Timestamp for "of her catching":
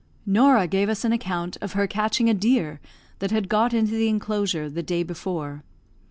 1.61-2.27